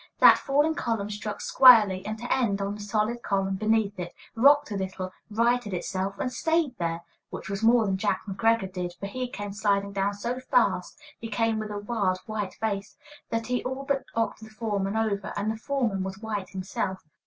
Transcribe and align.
That 0.17 0.39
falling 0.39 0.73
column 0.73 1.11
struck 1.11 1.41
squarely, 1.41 2.03
end 2.07 2.17
to 2.21 2.33
end, 2.33 2.59
on 2.59 2.73
the 2.73 2.81
solid 2.81 3.21
column 3.21 3.53
beneath 3.53 3.99
it, 3.99 4.15
rocked 4.33 4.71
a 4.71 4.75
little, 4.75 5.11
righted 5.29 5.75
itself, 5.75 6.17
and 6.17 6.33
stayed 6.33 6.75
there! 6.79 7.01
Which 7.29 7.49
was 7.51 7.61
more 7.61 7.85
than 7.85 7.97
Jack 7.97 8.25
McGreggor 8.25 8.73
did, 8.73 8.93
for 8.99 9.05
he 9.05 9.27
came 9.27 9.53
sliding 9.53 9.93
down 9.93 10.15
so 10.15 10.39
fast 10.39 10.99
he 11.19 11.27
came 11.27 11.59
with 11.59 11.69
a 11.69 11.77
wild, 11.77 12.17
white 12.25 12.55
face 12.55 12.97
that 13.29 13.45
he 13.45 13.63
all 13.63 13.83
but 13.85 14.01
knocked 14.15 14.39
the 14.39 14.49
foreman 14.49 14.95
over; 14.97 15.33
and 15.37 15.51
the 15.51 15.55
foreman 15.57 16.01
was 16.01 16.17
white 16.17 16.49
himself. 16.49 17.03